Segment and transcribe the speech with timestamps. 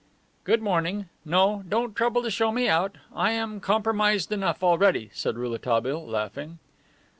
[0.45, 1.09] "Good morning.
[1.25, 2.95] No, don't trouble to show me out.
[3.15, 6.57] I am compromised enough already," said Rouletabille, laughing.